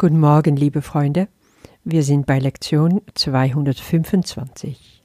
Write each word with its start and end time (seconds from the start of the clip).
Guten 0.00 0.20
Morgen, 0.20 0.54
liebe 0.54 0.80
Freunde. 0.80 1.26
Wir 1.82 2.04
sind 2.04 2.24
bei 2.24 2.38
Lektion 2.38 3.00
225. 3.16 5.02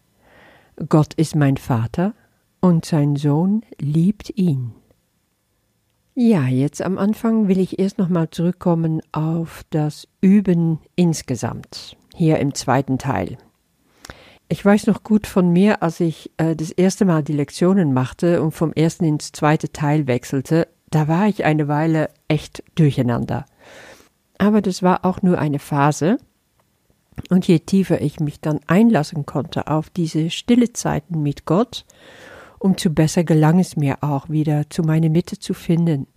Gott 0.87 1.15
ist 1.15 1.35
mein 1.35 1.57
Vater 1.57 2.13
und 2.61 2.85
sein 2.85 3.15
Sohn 3.15 3.63
liebt 3.79 4.37
ihn. 4.37 4.73
Ja, 6.13 6.45
jetzt 6.45 6.79
am 6.83 6.99
Anfang 6.99 7.47
will 7.47 7.57
ich 7.57 7.79
erst 7.79 7.97
nochmal 7.97 8.29
zurückkommen 8.29 9.01
auf 9.11 9.63
das 9.71 10.07
Üben 10.21 10.77
insgesamt, 10.95 11.97
hier 12.13 12.37
im 12.37 12.53
zweiten 12.53 12.99
Teil. 12.99 13.39
Ich 14.47 14.63
weiß 14.63 14.85
noch 14.85 15.01
gut 15.01 15.25
von 15.25 15.49
mir, 15.51 15.81
als 15.81 16.01
ich 16.01 16.29
äh, 16.37 16.55
das 16.55 16.69
erste 16.69 17.05
Mal 17.05 17.23
die 17.23 17.33
Lektionen 17.33 17.93
machte 17.93 18.43
und 18.43 18.51
vom 18.51 18.71
ersten 18.73 19.05
ins 19.05 19.31
zweite 19.31 19.71
Teil 19.71 20.05
wechselte, 20.05 20.67
da 20.91 21.07
war 21.07 21.27
ich 21.27 21.45
eine 21.45 21.67
Weile 21.67 22.11
echt 22.27 22.63
durcheinander. 22.75 23.47
Aber 24.37 24.61
das 24.61 24.83
war 24.83 25.05
auch 25.05 25.21
nur 25.21 25.37
eine 25.37 25.59
Phase, 25.59 26.17
und 27.29 27.47
je 27.47 27.59
tiefer 27.59 28.01
ich 28.01 28.19
mich 28.19 28.39
dann 28.39 28.59
einlassen 28.67 29.25
konnte 29.25 29.67
auf 29.67 29.89
diese 29.89 30.29
stille 30.29 30.73
Zeiten 30.73 31.21
mit 31.21 31.45
Gott, 31.45 31.85
umso 32.59 32.89
besser 32.89 33.23
gelang 33.23 33.59
es 33.59 33.75
mir 33.75 33.97
auch 34.01 34.29
wieder 34.29 34.69
zu 34.69 34.83
meiner 34.83 35.09
Mitte 35.09 35.37
zu 35.37 35.53
finden. 35.53 36.07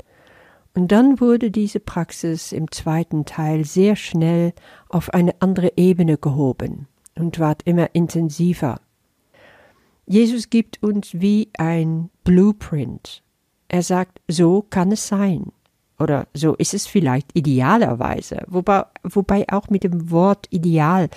Und 0.75 0.93
dann 0.93 1.21
wurde 1.21 1.51
diese 1.51 1.81
Praxis 1.81 2.53
im 2.53 2.71
zweiten 2.71 3.25
Teil 3.25 3.65
sehr 3.65 3.97
schnell 3.97 4.53
auf 4.89 5.13
eine 5.15 5.35
andere 5.41 5.73
Ebene 5.77 6.19
gehoben 6.19 6.87
und 7.15 7.39
ward 7.39 7.63
immer 7.65 7.95
intensiver. 7.95 8.81
Jesus 10.07 10.51
gibt 10.51 10.83
uns 10.83 11.15
wie 11.15 11.51
ein 11.59 12.11
Blueprint. 12.25 13.23
Er 13.69 13.83
sagt, 13.83 14.21
so 14.29 14.63
kann 14.63 14.93
es 14.93 15.09
sein. 15.09 15.51
Oder 15.99 16.27
so 16.35 16.55
ist 16.55 16.75
es 16.75 16.87
vielleicht 16.87 17.29
idealerweise. 17.35 18.45
Wobei, 18.49 18.85
wobei 19.03 19.47
auch 19.49 19.71
mit 19.71 19.85
dem 19.85 20.11
Wort 20.11 20.47
ideal 20.51 21.09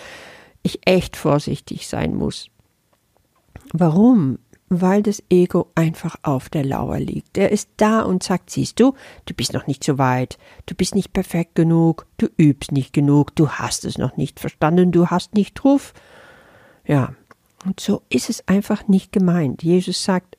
ich 0.63 0.79
echt 0.85 1.15
vorsichtig 1.17 1.87
sein 1.87 2.15
muss. 2.15 2.49
Warum? 3.73 4.39
Weil 4.69 5.01
das 5.01 5.23
Ego 5.29 5.71
einfach 5.73 6.15
auf 6.21 6.49
der 6.49 6.63
Lauer 6.63 6.99
liegt. 6.99 7.37
Er 7.37 7.51
ist 7.51 7.69
da 7.77 8.01
und 8.01 8.23
sagt, 8.23 8.51
siehst 8.51 8.79
du, 8.79 8.93
du 9.25 9.33
bist 9.33 9.53
noch 9.53 9.65
nicht 9.67 9.83
so 9.83 9.97
weit, 9.97 10.37
du 10.67 10.75
bist 10.75 10.93
nicht 10.93 11.11
perfekt 11.11 11.55
genug, 11.55 12.05
du 12.17 12.27
übst 12.37 12.71
nicht 12.71 12.93
genug, 12.93 13.35
du 13.35 13.49
hast 13.49 13.83
es 13.83 13.97
noch 13.97 14.15
nicht 14.15 14.39
verstanden, 14.39 14.91
du 14.91 15.07
hast 15.07 15.33
nicht 15.33 15.55
drauf. 15.55 15.93
Ja, 16.85 17.13
und 17.65 17.79
so 17.79 18.03
ist 18.09 18.29
es 18.29 18.47
einfach 18.47 18.87
nicht 18.87 19.11
gemeint. 19.11 19.63
Jesus 19.63 20.03
sagt, 20.03 20.37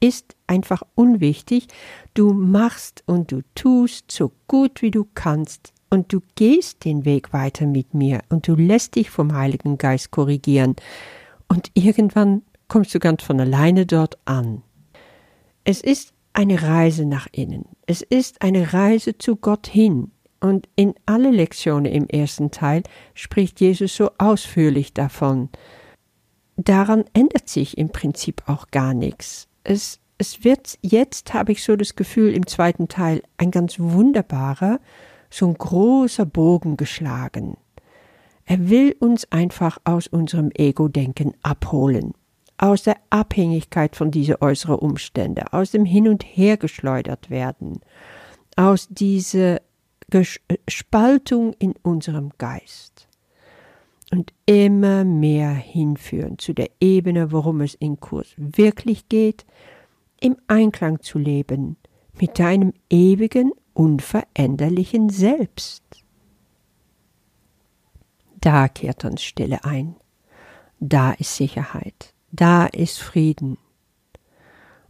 ist 0.00 0.34
einfach 0.46 0.82
unwichtig. 0.94 1.68
Du 2.14 2.32
machst 2.32 3.04
und 3.06 3.30
du 3.30 3.42
tust 3.54 4.10
so 4.10 4.32
gut 4.48 4.82
wie 4.82 4.90
du 4.90 5.06
kannst 5.14 5.72
und 5.90 6.12
du 6.12 6.20
gehst 6.34 6.84
den 6.84 7.04
Weg 7.04 7.32
weiter 7.32 7.66
mit 7.66 7.94
mir 7.94 8.22
und 8.30 8.48
du 8.48 8.54
lässt 8.54 8.96
dich 8.96 9.10
vom 9.10 9.34
Heiligen 9.34 9.78
Geist 9.78 10.10
korrigieren 10.10 10.74
und 11.48 11.70
irgendwann 11.74 12.42
kommst 12.68 12.94
du 12.94 12.98
ganz 12.98 13.22
von 13.22 13.40
alleine 13.40 13.84
dort 13.84 14.18
an. 14.24 14.62
Es 15.64 15.80
ist 15.80 16.14
eine 16.32 16.62
Reise 16.62 17.04
nach 17.04 17.26
innen. 17.32 17.66
Es 17.86 18.02
ist 18.02 18.40
eine 18.40 18.72
Reise 18.72 19.18
zu 19.18 19.36
Gott 19.36 19.66
hin. 19.66 20.12
Und 20.42 20.70
in 20.74 20.94
alle 21.04 21.30
Lektionen 21.30 21.92
im 21.92 22.06
ersten 22.06 22.50
Teil 22.50 22.82
spricht 23.12 23.60
Jesus 23.60 23.94
so 23.94 24.10
ausführlich 24.16 24.94
davon. 24.94 25.50
Daran 26.56 27.04
ändert 27.12 27.50
sich 27.50 27.76
im 27.76 27.90
Prinzip 27.90 28.44
auch 28.46 28.68
gar 28.70 28.94
nichts 28.94 29.49
es, 29.70 30.00
es 30.18 30.44
wird 30.44 30.78
jetzt, 30.82 31.32
habe 31.32 31.52
ich 31.52 31.62
so 31.62 31.76
das 31.76 31.94
Gefühl, 31.94 32.34
im 32.34 32.46
zweiten 32.46 32.88
Teil 32.88 33.22
ein 33.38 33.50
ganz 33.50 33.78
wunderbarer, 33.78 34.80
so 35.30 35.46
ein 35.46 35.54
großer 35.54 36.26
Bogen 36.26 36.76
geschlagen. 36.76 37.56
Er 38.44 38.68
will 38.68 38.96
uns 38.98 39.30
einfach 39.30 39.78
aus 39.84 40.08
unserem 40.08 40.50
Ego-Denken 40.52 41.34
abholen, 41.42 42.14
aus 42.58 42.82
der 42.82 42.96
Abhängigkeit 43.10 43.94
von 43.94 44.10
diesen 44.10 44.36
äußeren 44.40 44.74
Umständen, 44.74 45.46
aus 45.52 45.70
dem 45.70 45.84
Hin 45.84 46.08
und 46.08 46.24
Her 46.24 46.56
geschleudert 46.56 47.30
werden, 47.30 47.80
aus 48.56 48.88
dieser 48.88 49.60
Spaltung 50.66 51.52
in 51.60 51.74
unserem 51.82 52.30
Geist 52.38 52.89
und 54.10 54.32
immer 54.46 55.04
mehr 55.04 55.50
hinführen 55.50 56.38
zu 56.38 56.52
der 56.52 56.70
Ebene, 56.80 57.32
worum 57.32 57.60
es 57.60 57.74
in 57.74 58.00
Kurs 58.00 58.34
wirklich 58.36 59.08
geht, 59.08 59.46
im 60.20 60.36
Einklang 60.48 61.00
zu 61.00 61.18
leben 61.18 61.76
mit 62.20 62.38
deinem 62.38 62.72
ewigen, 62.90 63.52
unveränderlichen 63.72 65.08
Selbst. 65.08 65.82
Da 68.40 68.68
kehrt 68.68 69.04
uns 69.04 69.22
Stille 69.22 69.64
ein, 69.64 69.96
da 70.80 71.12
ist 71.12 71.36
Sicherheit, 71.36 72.14
da 72.32 72.66
ist 72.66 72.98
Frieden. 72.98 73.58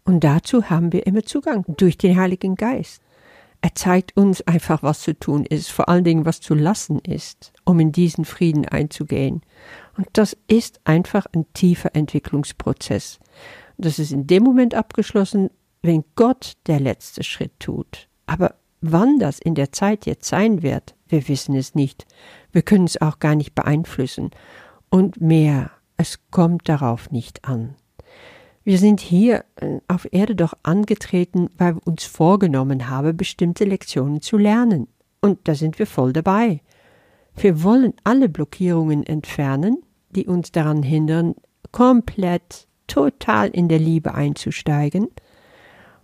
Und 0.04 0.25
dazu 0.25 0.70
haben 0.70 0.92
wir 0.92 1.06
immer 1.06 1.22
Zugang 1.22 1.64
durch 1.76 1.98
den 1.98 2.16
Heiligen 2.16 2.54
Geist. 2.54 3.03
Er 3.62 3.75
zeigt 3.75 4.16
uns 4.16 4.41
einfach, 4.43 4.82
was 4.82 5.00
zu 5.00 5.19
tun 5.19 5.44
ist, 5.44 5.71
vor 5.71 5.88
allen 5.88 6.04
Dingen, 6.04 6.25
was 6.25 6.41
zu 6.41 6.54
lassen 6.54 6.98
ist, 6.98 7.53
um 7.65 7.78
in 7.78 7.93
diesen 7.93 8.25
Frieden 8.25 8.66
einzugehen. 8.66 9.43
Und 9.97 10.09
das 10.15 10.37
ist 10.47 10.81
einfach 10.84 11.26
ein 11.34 11.44
tiefer 11.53 11.94
Entwicklungsprozess. 11.94 13.21
Das 13.76 13.98
ist 13.98 14.12
in 14.12 14.26
dem 14.26 14.44
Moment 14.44 14.75
abgeschlossen, 14.75 15.50
wenn 15.82 16.04
Gott 16.16 16.54
der 16.66 16.81
letzte 16.81 17.22
Schritt 17.22 17.59
tut. 17.59 18.09
Aber 18.26 18.54
wann 18.81 19.19
das 19.19 19.38
in 19.38 19.54
der 19.54 19.72
Zeit 19.72 20.06
jetzt 20.06 20.27
sein 20.27 20.62
wird, 20.62 20.94
wir 21.09 21.28
wissen 21.28 21.54
es 21.54 21.75
nicht. 21.75 22.06
Wir 22.53 22.62
können 22.62 22.84
es 22.84 23.00
auch 23.00 23.19
gar 23.19 23.34
nicht 23.34 23.54
beeinflussen. 23.54 24.31
Und 24.88 25.21
mehr, 25.21 25.71
es 25.97 26.19
kommt 26.31 26.69
darauf 26.69 27.10
nicht 27.10 27.44
an. 27.44 27.77
Wir 28.62 28.78
sind 28.78 29.00
hier 29.00 29.44
äh, 29.56 29.78
auf 29.88 30.06
Erde 30.12 30.34
doch 30.37 30.54
angetreten, 30.62 31.48
weil 31.56 31.76
wir 31.76 31.87
uns 31.87 32.04
vorgenommen 32.04 32.91
haben, 32.91 33.16
bestimmte 33.16 33.65
Lektionen 33.65 34.21
zu 34.21 34.37
lernen. 34.37 34.88
Und 35.21 35.38
da 35.44 35.54
sind 35.54 35.78
wir 35.78 35.87
voll 35.87 36.12
dabei. 36.12 36.60
Wir 37.37 37.62
wollen 37.62 37.94
alle 38.04 38.28
Blockierungen 38.28 39.04
entfernen, 39.04 39.82
die 40.10 40.26
uns 40.26 40.53
daran 40.53 40.82
hindern, 40.82 41.34
komplett, 41.72 42.66
total 42.87 43.48
in 43.48 43.69
der 43.69 43.78
Liebe 43.78 44.15
einzusteigen. 44.15 45.09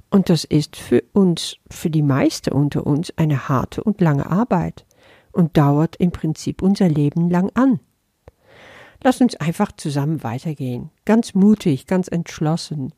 Und 0.08 0.30
das 0.30 0.44
ist 0.44 0.76
für 0.76 1.02
uns, 1.12 1.56
für 1.68 1.90
die 1.90 2.02
meisten 2.02 2.52
unter 2.52 2.86
uns, 2.86 3.12
eine 3.16 3.48
harte 3.48 3.82
und 3.82 4.00
lange 4.00 4.30
Arbeit 4.30 4.86
und 5.32 5.56
dauert 5.56 5.96
im 5.96 6.12
Prinzip 6.12 6.62
unser 6.62 6.88
Leben 6.88 7.28
lang 7.28 7.50
an. 7.54 7.80
Lass 9.02 9.20
uns 9.20 9.36
einfach 9.36 9.72
zusammen 9.72 10.22
weitergehen, 10.22 10.90
ganz 11.04 11.34
mutig, 11.34 11.86
ganz 11.86 12.08
entschlossen. 12.08 12.92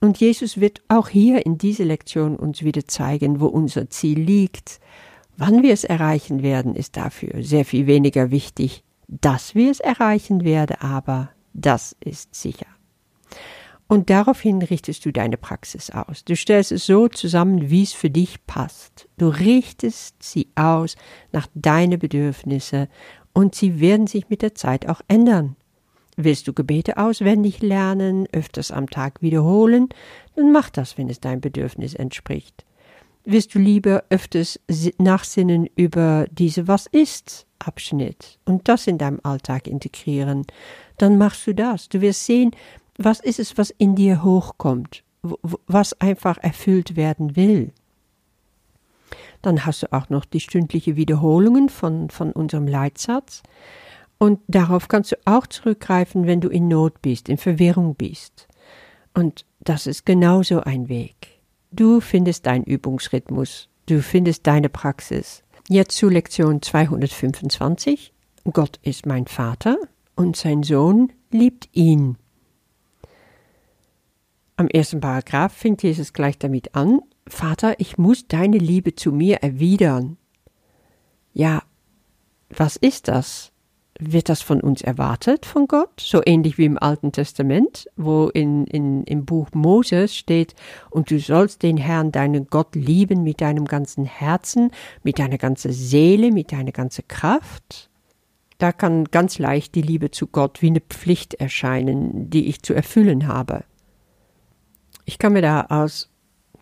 Und 0.00 0.18
Jesus 0.18 0.60
wird 0.60 0.82
auch 0.88 1.08
hier 1.08 1.46
in 1.46 1.56
dieser 1.56 1.84
Lektion 1.84 2.36
uns 2.36 2.62
wieder 2.62 2.86
zeigen, 2.86 3.40
wo 3.40 3.46
unser 3.46 3.88
Ziel 3.88 4.20
liegt. 4.20 4.80
Wann 5.36 5.62
wir 5.62 5.72
es 5.72 5.84
erreichen 5.84 6.42
werden, 6.42 6.76
ist 6.76 6.96
dafür 6.96 7.42
sehr 7.42 7.64
viel 7.64 7.86
weniger 7.86 8.30
wichtig. 8.30 8.84
Dass 9.08 9.54
wir 9.54 9.70
es 9.70 9.80
erreichen 9.80 10.44
werden, 10.44 10.76
aber 10.80 11.30
das 11.52 11.96
ist 12.00 12.34
sicher. 12.34 12.66
Und 13.86 14.10
daraufhin 14.10 14.62
richtest 14.62 15.04
du 15.04 15.12
deine 15.12 15.36
Praxis 15.36 15.90
aus. 15.90 16.24
Du 16.24 16.36
stellst 16.36 16.72
es 16.72 16.86
so 16.86 17.08
zusammen, 17.08 17.70
wie 17.70 17.82
es 17.82 17.92
für 17.92 18.10
dich 18.10 18.46
passt. 18.46 19.08
Du 19.18 19.28
richtest 19.28 20.22
sie 20.22 20.48
aus 20.54 20.96
nach 21.32 21.46
deinen 21.54 21.98
Bedürfnissen 21.98 22.88
und 23.34 23.54
sie 23.54 23.80
werden 23.80 24.06
sich 24.06 24.30
mit 24.30 24.40
der 24.40 24.54
Zeit 24.54 24.88
auch 24.88 25.02
ändern. 25.08 25.56
Willst 26.16 26.48
du 26.48 26.52
Gebete 26.52 26.96
auswendig 26.96 27.60
lernen, 27.60 28.26
öfters 28.32 28.70
am 28.70 28.88
Tag 28.88 29.20
wiederholen, 29.20 29.88
dann 30.36 30.52
mach 30.52 30.70
das, 30.70 30.96
wenn 30.96 31.10
es 31.10 31.20
dein 31.20 31.40
Bedürfnis 31.40 31.94
entspricht. 31.94 32.64
Willst 33.24 33.54
du 33.54 33.58
lieber 33.58 34.04
öfters 34.10 34.60
nachsinnen 34.98 35.68
über 35.76 36.26
diese 36.30 36.68
Was 36.68 36.86
ist 36.86 37.46
Abschnitt 37.58 38.38
und 38.44 38.68
das 38.68 38.86
in 38.86 38.98
deinem 38.98 39.20
Alltag 39.22 39.66
integrieren, 39.66 40.44
dann 40.98 41.18
machst 41.18 41.46
du 41.46 41.54
das. 41.54 41.88
Du 41.88 42.00
wirst 42.00 42.26
sehen, 42.26 42.52
was 42.96 43.20
ist 43.20 43.40
es, 43.40 43.58
was 43.58 43.70
in 43.70 43.96
dir 43.96 44.22
hochkommt, 44.22 45.02
was 45.22 46.00
einfach 46.00 46.38
erfüllt 46.38 46.96
werden 46.96 47.34
will. 47.34 47.72
Dann 49.42 49.66
hast 49.66 49.82
du 49.82 49.92
auch 49.92 50.08
noch 50.08 50.24
die 50.24 50.40
stündliche 50.40 50.96
Wiederholungen 50.96 51.68
von, 51.68 52.10
von 52.10 52.32
unserem 52.32 52.66
Leitsatz. 52.66 53.42
Und 54.18 54.40
darauf 54.48 54.88
kannst 54.88 55.12
du 55.12 55.16
auch 55.24 55.46
zurückgreifen, 55.46 56.26
wenn 56.26 56.40
du 56.40 56.48
in 56.48 56.68
Not 56.68 57.02
bist, 57.02 57.28
in 57.28 57.38
Verwirrung 57.38 57.94
bist. 57.94 58.48
Und 59.12 59.44
das 59.60 59.86
ist 59.86 60.06
genauso 60.06 60.60
ein 60.60 60.88
Weg. 60.88 61.40
Du 61.72 62.00
findest 62.00 62.46
deinen 62.46 62.64
Übungsrhythmus, 62.64 63.68
du 63.86 64.02
findest 64.02 64.46
deine 64.46 64.68
Praxis. 64.68 65.42
Jetzt 65.68 65.96
zu 65.96 66.08
Lektion 66.08 66.62
225. 66.62 68.12
Gott 68.52 68.78
ist 68.82 69.06
mein 69.06 69.26
Vater 69.26 69.78
und 70.14 70.36
sein 70.36 70.62
Sohn 70.62 71.12
liebt 71.30 71.68
ihn. 71.72 72.16
Am 74.56 74.68
ersten 74.68 75.00
Paragraph 75.00 75.52
fängt 75.52 75.82
Jesus 75.82 76.12
gleich 76.12 76.38
damit 76.38 76.74
an, 76.74 77.00
Vater, 77.26 77.74
ich 77.78 77.98
muss 77.98 78.28
deine 78.28 78.58
Liebe 78.58 78.94
zu 78.94 79.12
mir 79.12 79.36
erwidern. 79.36 80.16
Ja, 81.32 81.62
was 82.50 82.76
ist 82.76 83.08
das? 83.08 83.50
Wird 83.98 84.28
das 84.28 84.42
von 84.42 84.60
uns 84.60 84.82
erwartet 84.82 85.46
von 85.46 85.68
Gott? 85.68 86.00
So 86.00 86.20
ähnlich 86.24 86.58
wie 86.58 86.64
im 86.64 86.78
Alten 86.78 87.12
Testament, 87.12 87.88
wo 87.96 88.28
in, 88.28 88.66
in, 88.66 89.04
im 89.04 89.24
Buch 89.24 89.48
Moses 89.52 90.16
steht, 90.16 90.54
und 90.90 91.10
du 91.10 91.18
sollst 91.20 91.62
den 91.62 91.76
Herrn, 91.76 92.10
deinen 92.10 92.48
Gott, 92.48 92.74
lieben 92.74 93.22
mit 93.22 93.40
deinem 93.40 93.66
ganzen 93.66 94.04
Herzen, 94.04 94.72
mit 95.04 95.18
deiner 95.18 95.38
ganzen 95.38 95.72
Seele, 95.72 96.32
mit 96.32 96.50
deiner 96.50 96.72
ganzen 96.72 97.06
Kraft. 97.06 97.88
Da 98.58 98.72
kann 98.72 99.04
ganz 99.06 99.38
leicht 99.38 99.74
die 99.74 99.82
Liebe 99.82 100.10
zu 100.10 100.26
Gott 100.26 100.60
wie 100.60 100.68
eine 100.68 100.80
Pflicht 100.80 101.34
erscheinen, 101.34 102.30
die 102.30 102.48
ich 102.48 102.62
zu 102.62 102.74
erfüllen 102.74 103.28
habe. 103.28 103.64
Ich 105.04 105.18
kann 105.18 105.34
mir 105.34 105.42
da 105.42 105.62
als 105.62 106.10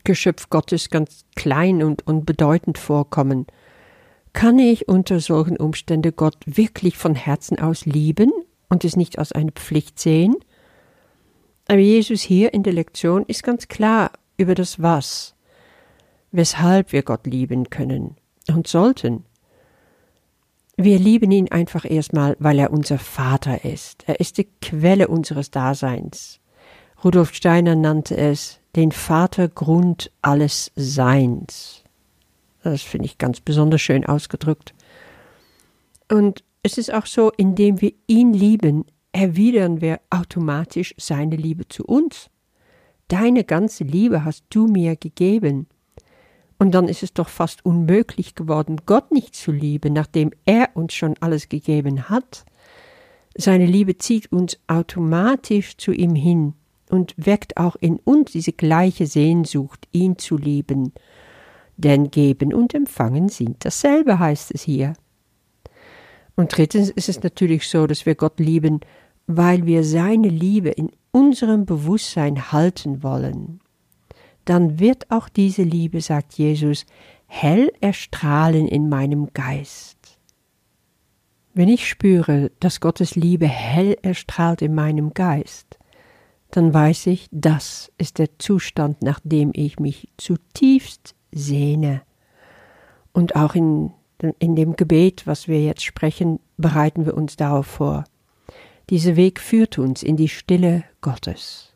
Geschöpf 0.04 0.50
Gottes 0.50 0.90
ganz 0.90 1.24
klein 1.36 1.82
und 1.82 2.06
unbedeutend 2.06 2.78
vorkommen. 2.78 3.46
Kann 4.32 4.58
ich 4.58 4.88
unter 4.88 5.20
solchen 5.20 5.56
Umständen 5.56 6.14
Gott 6.16 6.38
wirklich 6.46 6.96
von 6.96 7.14
Herzen 7.14 7.58
aus 7.58 7.84
lieben 7.84 8.32
und 8.68 8.84
es 8.84 8.96
nicht 8.96 9.18
als 9.18 9.32
eine 9.32 9.52
Pflicht 9.52 10.00
sehen? 10.00 10.36
Aber 11.68 11.78
Jesus 11.78 12.22
hier 12.22 12.54
in 12.54 12.62
der 12.62 12.72
Lektion 12.72 13.24
ist 13.26 13.42
ganz 13.42 13.68
klar 13.68 14.10
über 14.36 14.54
das 14.54 14.82
Was, 14.82 15.34
weshalb 16.30 16.92
wir 16.92 17.02
Gott 17.02 17.26
lieben 17.26 17.70
können 17.70 18.16
und 18.48 18.66
sollten. 18.66 19.24
Wir 20.76 20.98
lieben 20.98 21.30
ihn 21.30 21.52
einfach 21.52 21.84
erstmal, 21.84 22.36
weil 22.38 22.58
er 22.58 22.72
unser 22.72 22.98
Vater 22.98 23.64
ist. 23.64 24.04
Er 24.06 24.18
ist 24.20 24.38
die 24.38 24.48
Quelle 24.60 25.08
unseres 25.08 25.50
Daseins. 25.50 26.40
Rudolf 27.04 27.34
Steiner 27.34 27.76
nannte 27.76 28.16
es 28.16 28.61
den 28.76 28.92
Vatergrund 28.92 30.10
alles 30.22 30.72
Seins. 30.76 31.82
Das 32.62 32.82
finde 32.82 33.06
ich 33.06 33.18
ganz 33.18 33.40
besonders 33.40 33.80
schön 33.80 34.06
ausgedrückt. 34.06 34.74
Und 36.10 36.44
es 36.62 36.78
ist 36.78 36.92
auch 36.92 37.06
so, 37.06 37.30
indem 37.36 37.80
wir 37.80 37.92
ihn 38.06 38.32
lieben, 38.32 38.84
erwidern 39.12 39.80
wir 39.80 40.00
automatisch 40.10 40.94
seine 40.96 41.36
Liebe 41.36 41.68
zu 41.68 41.84
uns. 41.84 42.30
Deine 43.08 43.44
ganze 43.44 43.84
Liebe 43.84 44.24
hast 44.24 44.44
du 44.50 44.68
mir 44.68 44.96
gegeben. 44.96 45.66
Und 46.58 46.70
dann 46.72 46.88
ist 46.88 47.02
es 47.02 47.12
doch 47.12 47.28
fast 47.28 47.66
unmöglich 47.66 48.36
geworden, 48.36 48.82
Gott 48.86 49.10
nicht 49.10 49.34
zu 49.34 49.50
lieben, 49.50 49.92
nachdem 49.92 50.30
er 50.44 50.70
uns 50.74 50.94
schon 50.94 51.16
alles 51.20 51.48
gegeben 51.48 52.08
hat. 52.08 52.44
Seine 53.36 53.66
Liebe 53.66 53.98
zieht 53.98 54.30
uns 54.30 54.58
automatisch 54.68 55.76
zu 55.76 55.90
ihm 55.92 56.14
hin 56.14 56.54
und 56.92 57.14
weckt 57.16 57.56
auch 57.56 57.74
in 57.74 57.96
uns 57.96 58.30
diese 58.30 58.52
gleiche 58.52 59.06
Sehnsucht, 59.06 59.88
ihn 59.90 60.16
zu 60.18 60.36
lieben 60.36 60.92
denn 61.76 62.10
geben 62.10 62.52
und 62.52 62.74
empfangen 62.74 63.28
sind 63.28 63.64
dasselbe, 63.64 64.18
heißt 64.18 64.52
es 64.54 64.62
hier. 64.62 64.94
Und 66.34 66.56
drittens 66.56 66.90
ist 66.90 67.08
es 67.08 67.22
natürlich 67.22 67.68
so, 67.68 67.86
dass 67.86 68.06
wir 68.06 68.14
Gott 68.14 68.40
lieben, 68.40 68.80
weil 69.26 69.66
wir 69.66 69.84
seine 69.84 70.28
Liebe 70.28 70.70
in 70.70 70.90
unserem 71.10 71.66
Bewusstsein 71.66 72.52
halten 72.52 73.02
wollen. 73.02 73.60
Dann 74.44 74.80
wird 74.80 75.10
auch 75.10 75.28
diese 75.28 75.62
Liebe, 75.62 76.00
sagt 76.00 76.34
Jesus, 76.34 76.86
hell 77.26 77.70
erstrahlen 77.80 78.66
in 78.66 78.88
meinem 78.88 79.32
Geist. 79.34 80.18
Wenn 81.54 81.68
ich 81.68 81.86
spüre, 81.86 82.50
dass 82.60 82.80
Gottes 82.80 83.14
Liebe 83.14 83.46
hell 83.46 83.96
erstrahlt 84.02 84.62
in 84.62 84.74
meinem 84.74 85.12
Geist, 85.12 85.78
dann 86.52 86.74
weiß 86.74 87.06
ich, 87.06 87.28
das 87.32 87.90
ist 87.96 88.18
der 88.18 88.38
Zustand, 88.38 89.02
nach 89.02 89.20
dem 89.24 89.52
ich 89.54 89.80
mich 89.80 90.08
zutiefst 90.18 91.14
sehne. 91.32 92.02
Und 93.12 93.36
auch 93.36 93.54
in, 93.54 93.90
in 94.38 94.54
dem 94.54 94.76
Gebet, 94.76 95.26
was 95.26 95.48
wir 95.48 95.64
jetzt 95.64 95.82
sprechen, 95.82 96.40
bereiten 96.58 97.06
wir 97.06 97.16
uns 97.16 97.36
darauf 97.36 97.66
vor. 97.66 98.04
Dieser 98.90 99.16
Weg 99.16 99.40
führt 99.40 99.78
uns 99.78 100.02
in 100.02 100.16
die 100.16 100.28
Stille 100.28 100.84
Gottes. 101.00 101.72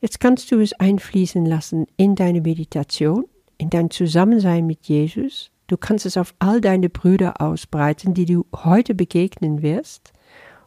Jetzt 0.00 0.18
kannst 0.18 0.50
du 0.50 0.58
es 0.58 0.72
einfließen 0.72 1.46
lassen 1.46 1.86
in 1.96 2.16
deine 2.16 2.40
Meditation, 2.40 3.26
in 3.58 3.70
dein 3.70 3.90
Zusammensein 3.90 4.66
mit 4.66 4.86
Jesus. 4.86 5.52
Du 5.68 5.76
kannst 5.76 6.04
es 6.04 6.16
auf 6.16 6.34
all 6.40 6.60
deine 6.60 6.88
Brüder 6.88 7.40
ausbreiten, 7.40 8.12
die 8.12 8.26
du 8.26 8.44
heute 8.52 8.96
begegnen 8.96 9.62
wirst 9.62 10.13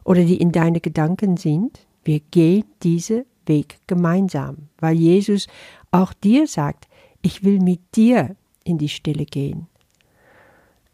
oder 0.04 0.24
die 0.24 0.36
in 0.36 0.52
deine 0.52 0.80
Gedanken 0.80 1.36
sind. 1.36 1.86
Wir 2.04 2.20
gehen 2.20 2.64
diese 2.82 3.26
Weg 3.46 3.78
gemeinsam, 3.86 4.68
weil 4.78 4.96
Jesus 4.96 5.46
auch 5.90 6.12
dir 6.12 6.46
sagt, 6.46 6.88
ich 7.22 7.44
will 7.44 7.60
mit 7.60 7.80
dir 7.96 8.36
in 8.64 8.78
die 8.78 8.88
Stille 8.88 9.24
gehen. 9.24 9.66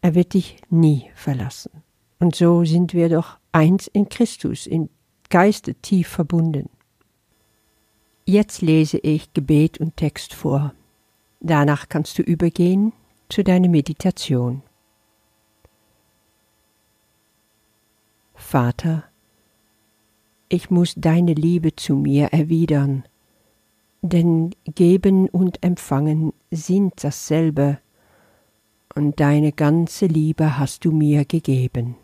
Er 0.01 0.15
wird 0.15 0.35
dich 0.35 0.57
nie 0.71 1.11
verlassen. 1.15 1.71
Und 2.19 2.35
so 2.35 2.65
sind 2.65 2.95
wir 2.95 3.09
doch 3.09 3.39
eins 3.53 3.87
in 3.87 4.09
Christus, 4.09 4.67
im 4.67 4.89
Geiste 5.31 5.75
tief 5.75 6.09
verbunden. 6.09 6.69
Jetzt 8.27 8.63
lese 8.63 8.99
ich 8.99 9.33
Gebet 9.35 9.79
und 9.79 9.97
Text 9.97 10.33
vor. 10.33 10.75
Danach 11.41 11.89
kannst 11.89 12.19
du 12.19 12.23
übergehen 12.23 12.93
zu 13.29 13.45
deiner 13.45 13.69
Meditation. 13.69 14.63
Vater, 18.55 19.03
ich 20.49 20.71
muss 20.71 20.95
deine 20.97 21.35
Liebe 21.35 21.75
zu 21.75 21.97
mir 21.97 22.27
erwidern 22.27 23.05
denn 24.05 24.51
geben 24.67 25.29
und 25.31 25.65
empfangen 25.65 26.35
sind 26.51 26.93
dasselbe, 27.03 27.79
und 28.95 29.19
deine 29.19 29.51
ganze 29.51 30.07
Liebe 30.07 30.57
hast 30.59 30.85
du 30.85 30.93
mir 30.93 31.25
gegeben. 31.25 31.97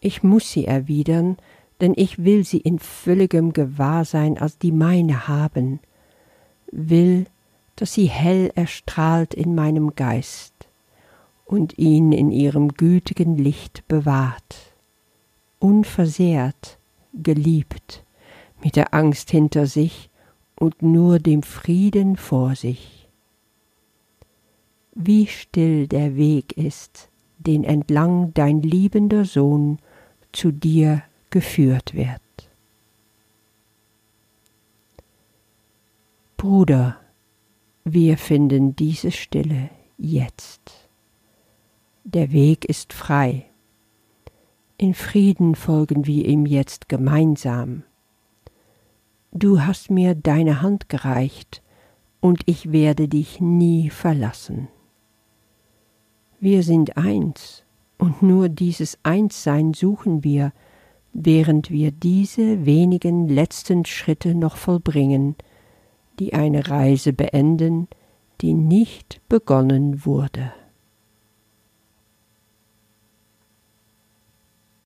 Ich 0.00 0.22
muss 0.22 0.50
sie 0.50 0.66
erwidern, 0.66 1.38
denn 1.80 1.94
ich 1.96 2.22
will 2.22 2.44
sie 2.44 2.58
in 2.58 2.78
völligem 2.78 3.54
Gewahrsein 3.54 4.36
als 4.36 4.58
die 4.58 4.72
meine 4.72 5.28
haben, 5.28 5.80
will, 6.70 7.26
dass 7.76 7.94
sie 7.94 8.06
hell 8.06 8.50
erstrahlt 8.54 9.32
in 9.32 9.54
meinem 9.54 9.94
Geist 9.94 10.52
und 11.46 11.78
ihn 11.78 12.12
in 12.12 12.30
ihrem 12.30 12.68
gütigen 12.68 13.38
Licht 13.38 13.88
bewahrt, 13.88 14.75
unversehrt, 15.66 16.78
geliebt, 17.12 18.04
mit 18.62 18.76
der 18.76 18.94
Angst 18.94 19.32
hinter 19.32 19.66
sich, 19.66 20.10
und 20.58 20.80
nur 20.80 21.18
dem 21.18 21.42
Frieden 21.42 22.16
vor 22.16 22.54
sich. 22.54 23.08
Wie 24.94 25.26
still 25.26 25.88
der 25.88 26.16
Weg 26.16 26.56
ist, 26.56 27.10
den 27.38 27.64
entlang 27.64 28.32
dein 28.32 28.62
liebender 28.62 29.24
Sohn 29.24 29.78
zu 30.32 30.52
dir 30.52 31.02
geführt 31.30 31.94
wird. 31.94 32.22
Bruder, 36.36 36.98
wir 37.84 38.16
finden 38.16 38.76
diese 38.76 39.10
Stille 39.10 39.68
jetzt. 39.98 40.88
Der 42.04 42.30
Weg 42.30 42.64
ist 42.64 42.92
frei. 42.92 43.50
In 44.78 44.92
Frieden 44.92 45.54
folgen 45.54 46.06
wir 46.06 46.26
ihm 46.26 46.44
jetzt 46.44 46.90
gemeinsam 46.90 47.84
Du 49.32 49.62
hast 49.62 49.90
mir 49.90 50.14
deine 50.14 50.60
Hand 50.60 50.90
gereicht, 50.90 51.62
und 52.20 52.42
ich 52.44 52.72
werde 52.72 53.08
dich 53.08 53.40
nie 53.40 53.88
verlassen. 53.88 54.68
Wir 56.40 56.62
sind 56.62 56.98
eins, 56.98 57.64
und 57.96 58.22
nur 58.22 58.50
dieses 58.50 58.98
Einssein 59.02 59.72
suchen 59.72 60.24
wir, 60.24 60.52
während 61.14 61.70
wir 61.70 61.90
diese 61.90 62.66
wenigen 62.66 63.28
letzten 63.28 63.86
Schritte 63.86 64.34
noch 64.34 64.56
vollbringen, 64.56 65.36
die 66.18 66.34
eine 66.34 66.68
Reise 66.68 67.14
beenden, 67.14 67.88
die 68.42 68.52
nicht 68.52 69.22
begonnen 69.28 70.04
wurde. 70.04 70.52